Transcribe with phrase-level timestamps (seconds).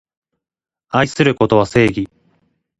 [0.89, 2.09] 愛することは正義